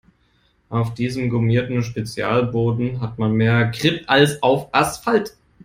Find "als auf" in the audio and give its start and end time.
4.07-4.73